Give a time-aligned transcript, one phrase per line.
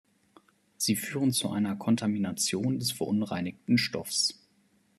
[0.77, 4.33] Sie führen zu einer Kontamination des verunreinigten Stoffs.